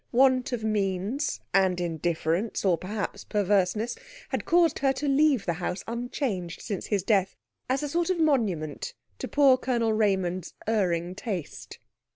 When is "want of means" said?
0.11-1.41